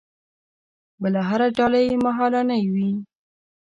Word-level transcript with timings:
بله 1.01 1.21
هره 1.29 1.47
ډالۍ 1.57 1.87
مهالنۍ 2.05 2.63
وي. 2.73 2.89